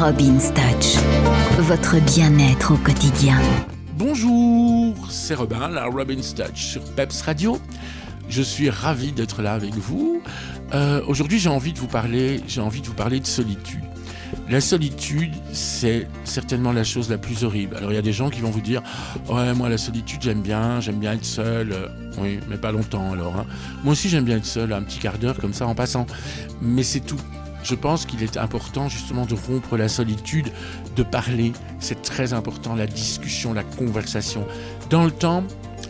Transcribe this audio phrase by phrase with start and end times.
[0.00, 0.94] Robin's Touch,
[1.58, 3.36] votre bien-être au quotidien.
[3.94, 7.58] Bonjour, c'est Robin, la Robin's Touch sur Peps Radio.
[8.28, 10.22] Je suis ravi d'être là avec vous.
[10.72, 13.82] Euh, aujourd'hui, j'ai envie de vous parler, j'ai envie de vous parler de solitude.
[14.48, 17.76] La solitude, c'est certainement la chose la plus horrible.
[17.76, 18.82] Alors il y a des gens qui vont vous dire
[19.28, 21.72] Ouais, moi la solitude, j'aime bien, j'aime bien être seul.
[21.72, 21.88] Euh,
[22.18, 23.34] oui, mais pas longtemps alors.
[23.36, 23.46] Hein.
[23.82, 26.06] Moi aussi, j'aime bien être seul, un petit quart d'heure comme ça en passant.
[26.62, 27.18] Mais c'est tout.
[27.68, 30.50] Je pense qu'il est important justement de rompre la solitude,
[30.96, 31.52] de parler.
[31.80, 34.46] C'est très important, la discussion, la conversation.
[34.88, 35.44] Dans le temps,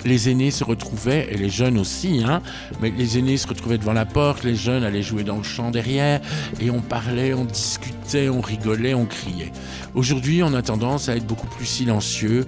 [0.05, 2.43] les aînés se retrouvaient, et les jeunes aussi, hein,
[2.83, 5.71] mais les aînés se retrouvaient devant la porte, les jeunes allaient jouer dans le champ
[5.71, 6.21] derrière,
[6.61, 9.53] et on parlait, on discutait, on rigolait, on criait.
[9.95, 12.45] Aujourd'hui, on a tendance à être beaucoup plus silencieux,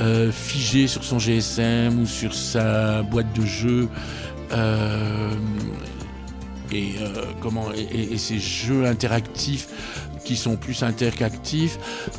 [0.00, 3.88] euh, figé sur son GSM ou sur sa boîte de jeu.
[4.52, 5.30] Euh,
[6.72, 9.68] et, euh, comment, et, ces jeux interactifs
[10.24, 11.78] qui sont plus interactifs.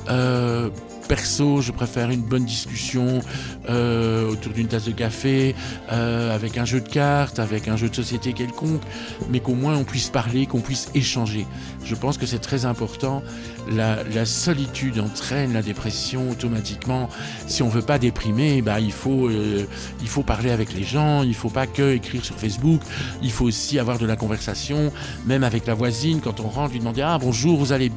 [0.10, 0.70] Euh,
[1.04, 3.22] perso, je préfère une bonne discussion
[3.70, 5.56] euh, autour d'une tasse de café,
[5.92, 8.82] euh, avec un jeu de cartes, avec un jeu de société quelconque,
[9.30, 11.46] mais qu'au moins on puisse parler, qu'on puisse échanger.
[11.86, 13.22] Je pense que c'est très important.
[13.70, 17.10] La, solitude entraîne la dépression automatiquement.
[17.48, 19.66] Si on veut pas déprimer, bah, il, faut, euh,
[20.02, 22.82] il faut parler avec les gens, il faut pas que écrire sur Facebook,
[23.22, 24.92] il faut aussi avoir de la conversation,
[25.26, 27.90] même avec la voisine, quand on rentre, lui demander Ah bonjour, vous allez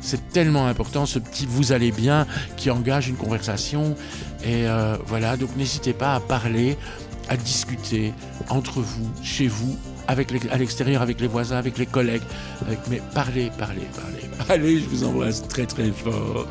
[0.00, 3.94] C'est tellement important ce petit vous allez bien qui engage une conversation.
[4.44, 6.76] Et euh, voilà, donc n'hésitez pas à parler,
[7.28, 8.12] à discuter
[8.48, 10.14] entre vous, chez vous, à
[10.56, 12.22] l'extérieur, avec les voisins, avec les collègues.
[12.88, 14.24] mais parlez, parlez, parlez.
[14.48, 16.46] Allez, je vous embrasse très très fort.